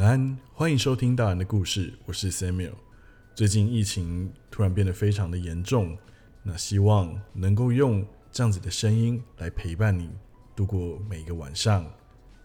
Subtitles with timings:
[0.00, 2.72] 晚安，欢迎收听大人的故事，我是 Samuel。
[3.34, 5.94] 最近疫情突然变得非常的严重，
[6.42, 10.08] 那希望能够用这样子的声音来陪伴你
[10.56, 11.84] 度过每一个晚上。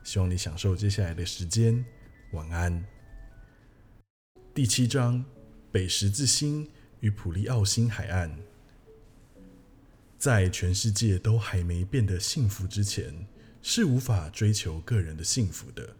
[0.03, 1.85] 希望你享受接下来的时间，
[2.33, 2.85] 晚安。
[4.53, 5.23] 第七章：
[5.71, 6.69] 北十字星
[6.99, 8.37] 与普利奥星海岸。
[10.17, 13.25] 在全世界都还没变得幸福之前，
[13.61, 15.95] 是无法追求个人的幸福的。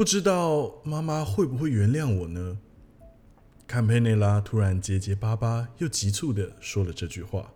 [0.00, 2.56] 不知道妈妈会不会原谅我呢？
[3.66, 7.52] 坎佩内拉突然结结巴巴又急促的说了这句话。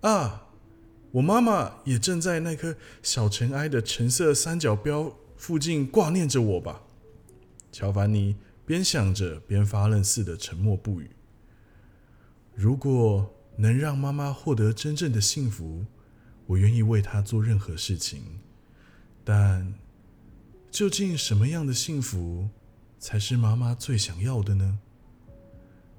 [0.00, 0.46] 啊，
[1.10, 6.84] 我妈妈也正在那颗小尘埃的橙色三角标附近挂念着我吧？
[7.70, 11.10] 乔凡尼边想着边发愣似的沉默不语。
[12.54, 15.84] 如果能让妈妈获得真正的幸福，
[16.46, 18.40] 我愿意为她做任何事情，
[19.22, 19.74] 但……
[20.72, 22.48] 究竟什么样的幸福
[22.98, 24.78] 才是妈妈最想要的呢？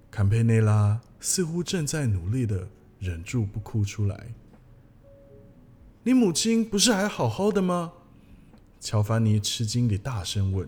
[0.10, 4.34] 坎佩内拉似乎正在努力的忍住不哭出来。
[6.02, 7.94] 你母亲不是还好好的吗？
[8.80, 10.68] 乔凡尼吃惊地大声问。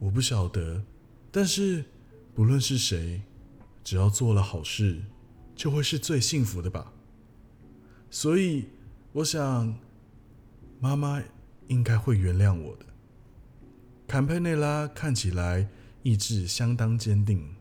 [0.00, 0.84] 我不晓得，
[1.32, 1.82] 但是
[2.34, 3.22] 不论是谁，
[3.82, 5.00] 只要做了好事，
[5.56, 6.92] 就会是最幸福的吧。
[8.10, 8.66] 所以，
[9.12, 9.74] 我想，
[10.78, 11.22] 妈妈。
[11.70, 12.84] 应该会原谅我的。
[14.08, 15.68] 坎佩内拉看起来
[16.02, 17.54] 意志相当坚定。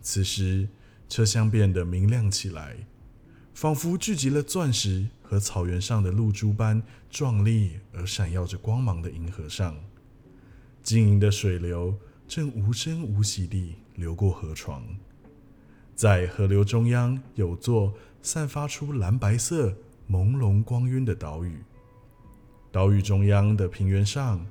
[0.00, 0.68] 此时，
[1.08, 2.76] 车厢变得明亮起来，
[3.52, 6.80] 仿佛聚集了钻石和草原上的露珠般
[7.10, 9.76] 壮丽而闪耀着光芒的银河上。
[10.82, 14.84] 晶莹的水流正无声无息地流过河床，
[15.96, 19.74] 在河流中央有座散发出蓝白色
[20.08, 21.58] 朦胧光晕的岛屿。
[22.74, 24.44] 岛屿中央的平原上，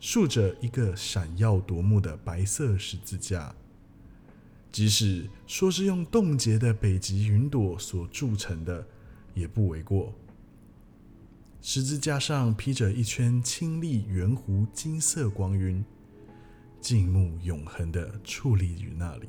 [0.00, 3.54] 竖着一个闪耀夺目的白色十字架。
[4.72, 8.84] 即使说是用冻结的北极云朵所铸成的，
[9.32, 10.12] 也不为过。
[11.62, 15.84] 十字架上披着一圈清丽圆弧金色光晕，
[16.80, 19.28] 静穆永恒的矗立于那里。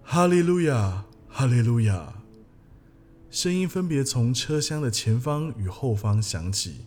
[0.00, 2.22] 哈利路亚，哈利路亚。
[3.34, 6.82] 声音分别从车厢的前方与后方响起。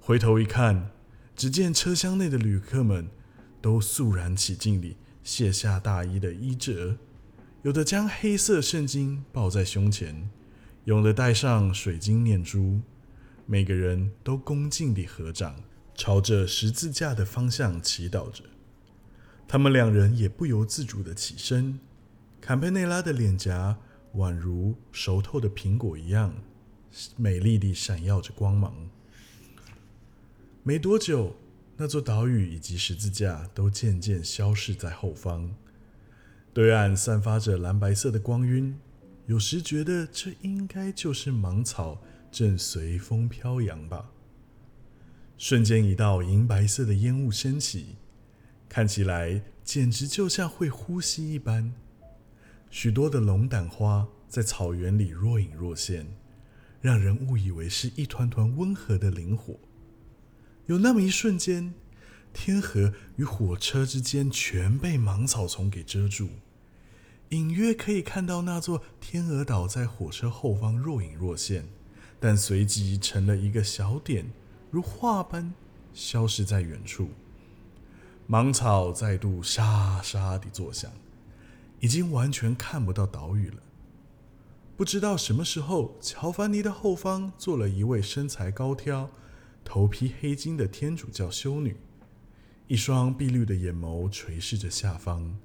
[0.00, 0.90] 回头一看，
[1.36, 3.10] 只见车厢内的旅客们
[3.60, 6.96] 都肃然起敬地卸下大衣的衣褶，
[7.60, 10.30] 有的将黑色圣经抱在胸前，
[10.84, 12.80] 有的戴上水晶念珠，
[13.44, 15.56] 每个人都恭敬地合掌，
[15.94, 18.44] 朝着十字架的方向祈祷着。
[19.46, 21.78] 他们两人也不由自主地起身，
[22.40, 23.76] 坎佩内拉的脸颊。
[24.14, 26.34] 宛如熟透的苹果一样，
[27.16, 28.74] 美丽地闪耀着光芒。
[30.62, 31.36] 没多久，
[31.76, 35.54] 那座岛屿以及十字架都渐渐消失在后方。
[36.52, 38.76] 对岸散发着蓝白色的光晕，
[39.26, 42.02] 有时觉得这应该就是芒草
[42.32, 44.10] 正随风飘扬吧。
[45.36, 47.96] 瞬间，一道银白色的烟雾升起，
[48.68, 51.72] 看起来简直就像会呼吸一般。
[52.70, 56.06] 许多的龙胆花在草原里若隐若现，
[56.80, 59.58] 让人误以为是一团团温和的灵火。
[60.66, 61.72] 有那么一瞬间，
[62.32, 66.28] 天河与火车之间全被芒草丛给遮住，
[67.30, 71.66] 隐约可以看到那座天鹅岛在火车后方若隐若现，
[72.20, 74.30] 但随即成了一个小点，
[74.70, 75.54] 如画般
[75.94, 77.08] 消失在远处。
[78.26, 80.92] 芒草再度沙沙地作响。
[81.80, 83.62] 已经完全看不到岛屿了。
[84.76, 89.10] 不知道什么时候，乔凡尼的后方坐了一位身材高挑、
[89.64, 91.76] 头披黑金的天主教修女，
[92.68, 95.36] 一双碧绿的眼眸垂视着下方，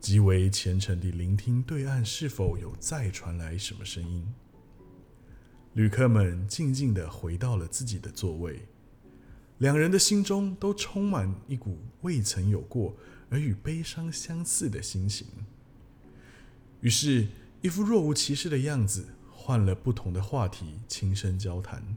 [0.00, 4.26] 极为虔诚地聆听对岸是否有再传来什么声音。
[5.74, 8.66] 旅客们静静地回到了自己的座位，
[9.58, 12.96] 两人的心中都充满一股未曾有过
[13.28, 15.26] 而与悲伤相似的心情。
[16.80, 17.28] 于是，
[17.60, 21.96] 一副若无其事的样子，换了不同的话题，轻声交谈。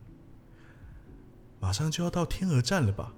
[1.61, 3.13] 马上就要到天鹅站了吧？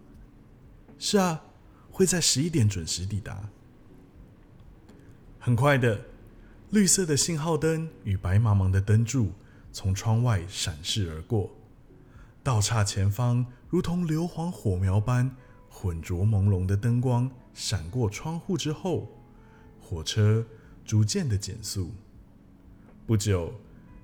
[0.99, 1.41] 是啊，
[1.89, 3.49] 会在十一点准时抵达。
[5.39, 6.05] 很快的，
[6.69, 9.31] 绿色的信号灯与白茫茫的灯柱
[9.73, 11.49] 从窗外闪逝而过，
[12.43, 15.35] 道岔前方，如同硫磺火苗般
[15.67, 19.09] 浑浊朦胧的灯光闪过窗户之后，
[19.81, 20.45] 火车。
[20.85, 21.91] 逐渐的减速，
[23.07, 23.51] 不久，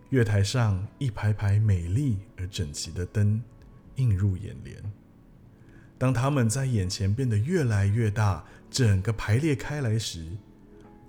[0.09, 3.41] 月台上一排排美丽而整齐的灯
[3.97, 4.81] 映入眼帘。
[5.99, 10.25] 当它们在眼前变得越来越大，整个排列开来时，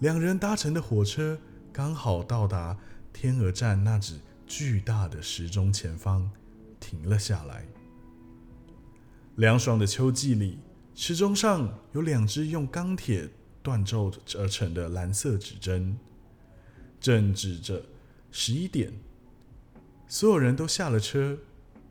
[0.00, 1.38] 两人搭乘的火车
[1.72, 2.76] 刚好到达
[3.10, 6.30] 天鹅站那只巨大的时钟前方，
[6.78, 7.64] 停了下来。
[9.36, 10.58] 凉爽的秋季里，
[10.94, 13.26] 时钟上有两只用钢铁
[13.62, 15.96] 锻铸而成的蓝色指针，
[17.00, 17.82] 正指着。
[18.34, 18.90] 十一点，
[20.08, 21.36] 所有人都下了车，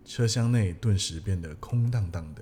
[0.03, 2.41] 车厢内顿时变得空荡荡的。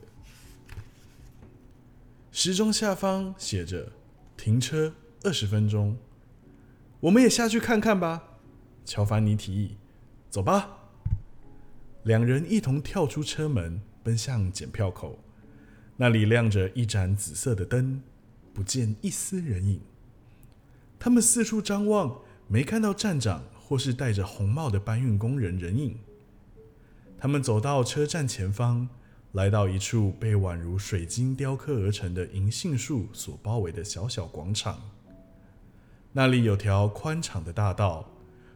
[2.31, 3.91] 时钟下方写着
[4.37, 4.93] “停车
[5.23, 5.97] 二十分钟”，
[7.01, 8.39] 我们也下去看看吧。
[8.85, 9.75] 乔凡尼提议
[10.31, 10.77] ：“走吧。”
[12.03, 15.19] 两人一同跳出车门，奔向检票口，
[15.97, 18.01] 那里亮着一盏紫色的灯，
[18.53, 19.81] 不见一丝人影。
[20.99, 23.43] 他们四处张望，没看到站长。
[23.69, 25.99] 或是戴着红帽的搬运工人人影。
[27.19, 28.89] 他们走到车站前方，
[29.33, 34.81] 来到一处被宛如水晶雕刻而成的银杏树所包围的小小广场。
[36.13, 38.09] 那里有条宽敞的大道，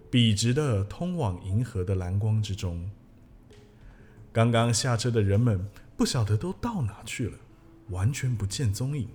[0.09, 2.89] 笔直的通往银河的蓝光之中。
[4.31, 7.37] 刚刚下车的人们不晓得都到哪去了，
[7.89, 9.07] 完全不见踪影。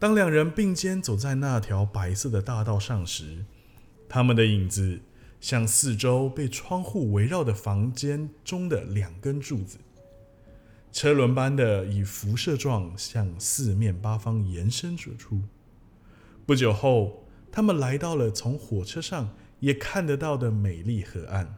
[0.00, 3.44] 当两人并肩走在那条白色的大道上时，
[4.08, 5.02] 他们的影子
[5.42, 9.76] 像四周被窗户围绕的房间中的两根柱子，
[10.90, 15.42] 车轮般的以辐射状向四面八方延伸着出。
[16.46, 21.56] 不久后，他们来到了从火车上也看得到的美丽河岸。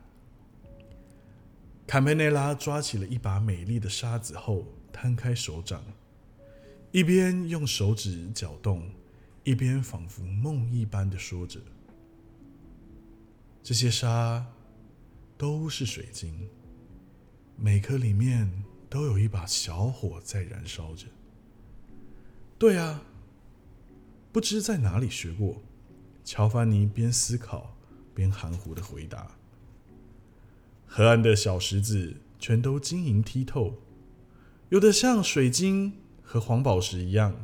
[1.87, 5.85] 坎佩内拉抓起了一把美丽的沙子后，摊开手掌，
[6.93, 8.91] 一边用手指搅动，
[9.45, 11.59] 一边仿佛梦一般的说着。
[13.63, 14.47] 这些沙
[15.39, 16.51] 都是水晶，
[17.57, 21.07] 每颗里面都有一把小火在燃烧着。
[22.59, 23.03] 对啊，
[24.31, 25.63] 不知在哪里学过。
[26.23, 27.75] 乔凡尼边思考
[28.15, 29.35] 边含糊的回答
[30.87, 33.79] ：“河岸的小石子全都晶莹剔透，
[34.69, 37.35] 有的像水晶和黄宝石一样，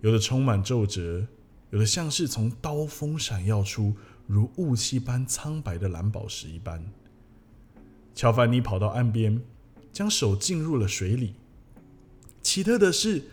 [0.00, 1.26] 有的充满皱褶，
[1.70, 3.94] 有的像是从刀锋闪耀出。”
[4.32, 6.92] 如雾气般苍白的蓝宝石一般，
[8.14, 9.42] 乔凡尼跑到岸边，
[9.92, 11.34] 将手浸入了水里。
[12.40, 13.24] 奇特的是，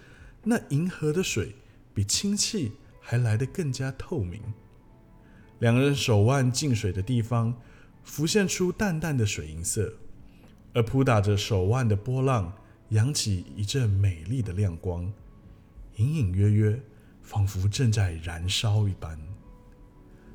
[0.44, 1.54] 那银河的水
[1.94, 4.42] 比氢气还来得更加透明。
[5.60, 7.54] 两人手腕进水的地方，
[8.04, 9.94] 浮现出淡淡的水银色，
[10.74, 12.52] 而扑打着手腕的波浪，
[12.89, 15.12] 扬起一阵美丽的亮光，
[15.98, 16.80] 隐隐约约，
[17.22, 19.19] 仿佛正在燃烧一般。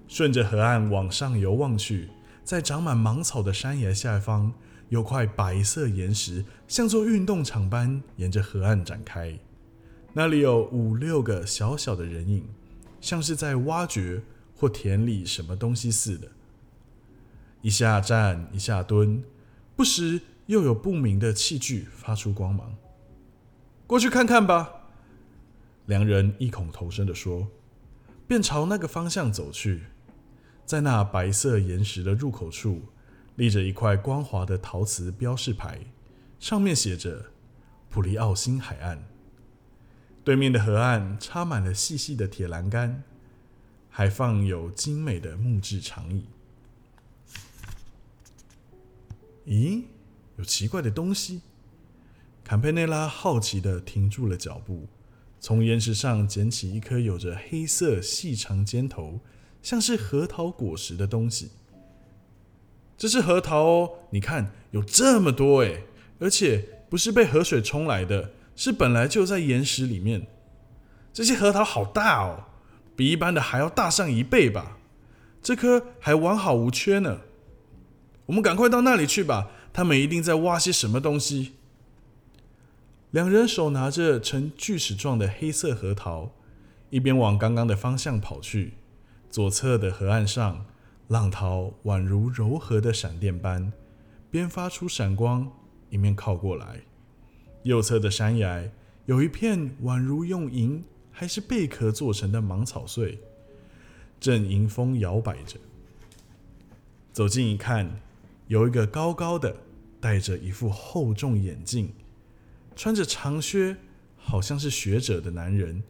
[0.06, 2.10] 顺着河岸往上游望去，
[2.44, 4.53] 在长满芒草的山崖下方，
[4.91, 9.38] 有块白色岩石，像座运动场般沿着河岸展开。
[10.12, 12.44] 那里有五六个小小的人影，
[13.00, 14.22] 像是在挖掘
[14.55, 16.29] 或田里什么东西似的。
[17.62, 19.22] 一下站，一下蹲，
[19.74, 22.75] 不时又有不明的器具发出光芒。
[23.87, 24.89] 过去看看吧，
[25.87, 27.49] 两人异口同声地说，
[28.27, 29.82] 便朝那个方向走去。
[30.65, 32.82] 在那白色岩石的入口处，
[33.37, 35.81] 立着一块光滑的陶瓷标示牌，
[36.39, 37.32] 上面写着
[37.91, 39.05] “普利奥星海岸”。
[40.25, 43.03] 对面的河岸插满了细细的铁栏杆，
[43.91, 46.25] 还放有精美的木质长椅。
[49.44, 49.82] 咦，
[50.36, 51.43] 有奇怪的东西！
[52.44, 54.89] 坎佩内拉好奇的停住了脚步，
[55.39, 59.20] 从岩石上捡起一颗有着黑色细长尖头。
[59.62, 61.53] 像是核桃果实的东西，
[62.98, 63.91] 这是核桃哦！
[64.10, 65.84] 你看，有这么多哎，
[66.19, 70.27] 而且不是被河水冲来的，是本来就在岩石里面。
[71.12, 72.46] 这些核桃好大哦，
[72.96, 74.79] 比一般的还要大上一倍吧。
[75.41, 77.20] 这颗还完好无缺呢。
[78.27, 81.52] 我们赶快到那里去吧，他们一定在挖些什么东西。
[83.10, 86.32] 两人手拿着呈锯齿状的黑色核桃，
[86.91, 88.74] 一边往刚刚的方向跑去。
[89.31, 90.67] 左侧的河岸上，
[91.08, 93.72] 浪涛宛如柔和的闪电般，
[94.31, 95.50] 边发出闪光，
[95.88, 96.82] 一面靠过来。
[97.62, 98.70] 右侧的山崖
[99.06, 103.19] 有一片宛如用银还是贝壳做成的芒草穗，
[104.20, 105.58] 正迎风摇摆着。
[107.12, 108.00] 走近一看，
[108.49, 109.56] 有一个高高的、
[110.01, 111.93] 戴着一副厚重眼镜、
[112.75, 113.77] 穿着长靴，
[114.17, 115.82] 好像是学者的男人，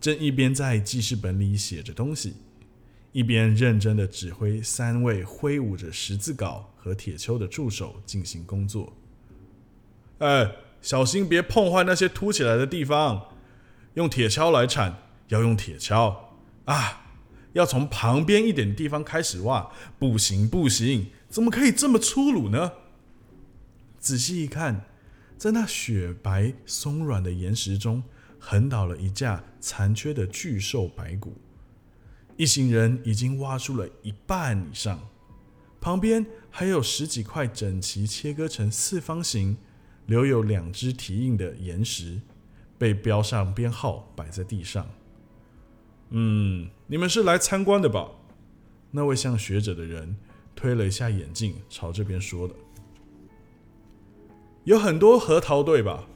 [0.00, 2.34] 正一边在记事本里写着东西。
[3.12, 8.92] 一边认真的指挥三位挥舞着十字镐和铁锹的助手进行工作。
[10.18, 13.28] 哎，小心别碰坏那些凸起来的地方。
[13.94, 16.14] 用铁锹来铲，要用铁锹
[16.66, 17.08] 啊！
[17.54, 22.72] 要从旁边一点的地方开始挖，不行不行，怎么可以这么粗鲁呢？
[24.00, 24.84] 仔细一看，
[25.38, 28.02] 在那雪白松软的岩石中，
[28.40, 31.36] 横倒了一架残缺的巨兽白骨。
[32.36, 35.08] 一行人已经挖出了一半以上，
[35.80, 39.56] 旁边还有十几块整齐切割成四方形、
[40.06, 42.20] 留有两只蹄印的岩石，
[42.76, 44.88] 被标上编号，摆在地上。
[46.08, 48.08] 嗯，你们是来参观的吧？
[48.90, 50.16] 那位像学者的人
[50.54, 52.54] 推了一下眼镜，朝这边说的。
[54.64, 56.06] 有很多核桃，对吧？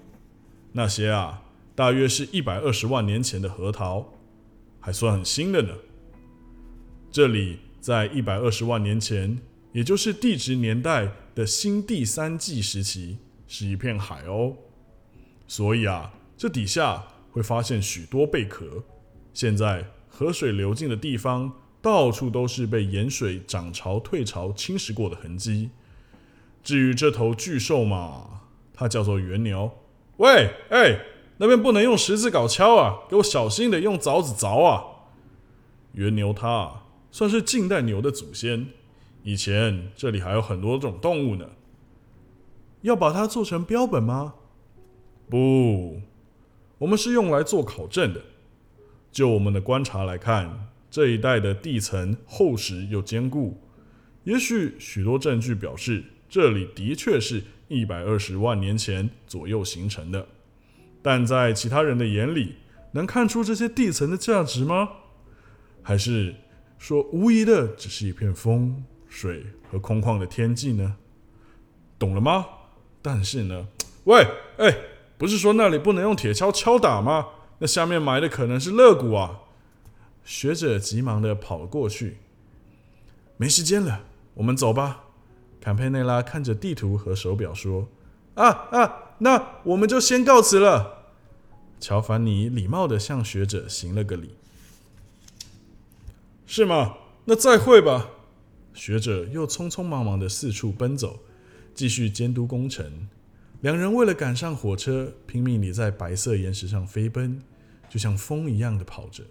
[0.73, 1.43] 那些啊，
[1.75, 4.13] 大约是一百二十万年前的核桃，
[4.81, 5.75] 还算很新的呢。
[7.11, 9.39] 这里在一百二十万年前，
[9.73, 14.57] 也就是地质年代的新第三纪时期，是一片海哦。
[15.47, 18.85] 所以啊，这底下会发现许多贝壳。
[19.33, 21.53] 现在河水流进的地方，
[21.85, 25.69] 到处都是被盐水涨潮退潮侵蚀过的痕迹。
[26.63, 28.41] 至于这头巨兽嘛，
[28.73, 29.71] 它叫做猿牛。
[30.17, 30.99] 喂，哎，
[31.37, 34.83] 那边不能用十字镐敲啊，给我小心的用凿子凿啊。
[35.93, 38.69] 猿牛它算是近代牛的祖先，
[39.23, 41.51] 以前这里还有很多种动物呢。
[42.81, 44.33] 要把它做成标本吗？
[45.29, 46.01] 不，
[46.79, 48.23] 我们是用来做考证的。
[49.13, 53.61] 就我们的观察来看，这一带的地层厚实又坚固，
[54.23, 60.29] 也许许多证据表示这里的确是一百二十万年前左右形成的。
[61.03, 62.55] 但在其他人的眼里，
[62.93, 64.89] 能看出这些地层的价值吗？
[65.83, 66.37] 还是
[66.79, 70.95] 说无疑的只是一片风、水和空旷的天际呢？
[71.99, 72.47] 懂了吗？
[73.03, 73.67] 但是呢，
[74.05, 74.25] 喂，
[74.59, 74.73] 哎，
[75.19, 77.27] 不是说那里不能用铁锹敲打吗？
[77.59, 79.41] 那下面埋的可能是肋骨啊！
[80.25, 82.19] 学者急忙的跑了过去。
[83.37, 84.05] 没时间了，
[84.35, 85.05] 我们走吧。
[85.61, 87.89] 坎佩内拉看着地图和手表说
[88.35, 91.15] ：“啊啊，那我们就先告辞了。”
[91.81, 94.35] 乔凡尼礼貌的向学者行了个礼。
[96.47, 96.97] 是吗？
[97.27, 98.11] 那再会吧。
[98.75, 101.21] 学者又匆匆忙忙的四处奔走，
[101.75, 103.09] 继续监督工程。
[103.61, 107.43] 两人为了赶上火车，拼命地在白色岩石上飞奔，
[107.89, 109.25] 就像风一样的跑着，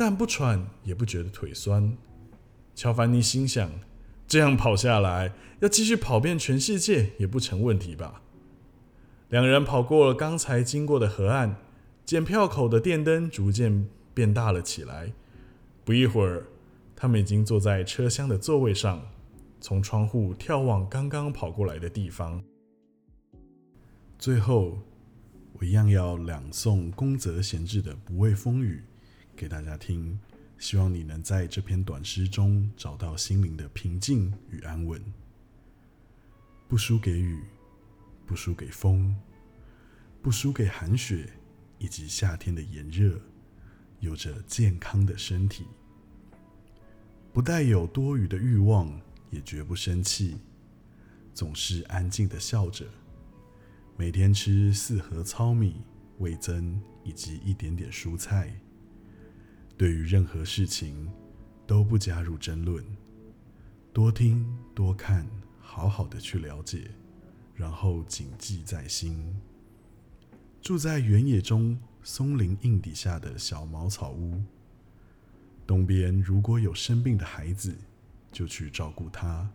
[0.00, 1.94] 但不喘也不觉得腿酸。
[2.74, 3.70] 乔凡尼心想：
[4.26, 8.22] 这样跑下来，要继续跑遍全世界也不成问题吧？
[9.28, 11.56] 两人跑过了刚才经过的河岸，
[12.06, 15.12] 检票口的电灯逐渐变大了起来。
[15.84, 16.46] 不一会儿，
[16.96, 19.02] 他们已经坐在车厢的座位上，
[19.60, 22.42] 从窗户眺望刚刚跑过来的地方。
[24.18, 24.78] 最后，
[25.52, 28.82] 我一样要朗诵宫泽贤治的《不畏风雨》
[29.40, 30.20] 给大家听，
[30.58, 35.02] 希望你能在这篇短诗中找到心灵的平静与安稳。
[36.68, 37.42] 不输给雨，
[38.26, 39.16] 不输给风，
[40.20, 41.26] 不输给寒雪
[41.78, 43.18] 以及夏天的炎热，
[44.00, 45.64] 有着健康的身体，
[47.32, 50.36] 不带有多余的欲望，也绝不生气，
[51.32, 52.84] 总是安静的笑着。
[53.96, 55.80] 每天吃四盒糙米、
[56.18, 58.54] 味增以及一点点蔬菜。
[59.80, 61.10] 对于任何事情
[61.66, 62.84] 都不加入争论，
[63.94, 65.26] 多听多看，
[65.58, 66.90] 好好的去了解，
[67.54, 69.34] 然后谨记在心。
[70.60, 74.42] 住在原野中松林荫底下的小茅草屋。
[75.66, 77.74] 东边如果有生病的孩子，
[78.30, 79.48] 就去照顾他；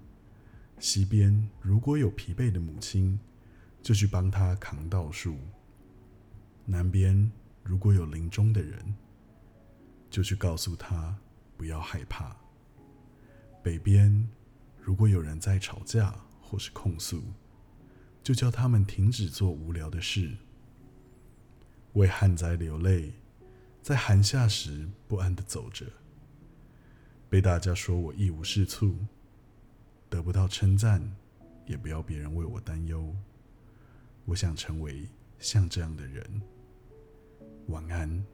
[0.79, 3.20] 西边如果有疲惫的母亲。
[3.84, 5.38] 就去帮他扛稻树。
[6.65, 8.96] 南边如果有临终的人，
[10.15, 11.13] 就去告诉他
[11.57, 12.34] 不要害怕。
[13.62, 14.25] 北边
[14.79, 17.22] 如果有人在吵架或是控诉，
[18.24, 20.34] 就叫他们停止做无聊的事。
[21.95, 23.12] 为旱灾流泪，
[23.81, 25.86] 在寒夏时不安的走着，
[27.29, 28.95] 被大家说我一无是处，
[30.10, 31.01] 得不到称赞，
[31.65, 33.13] 也不要别人为我担忧。
[34.24, 36.41] 我想成为像这样的人。
[37.67, 38.25] 晚安。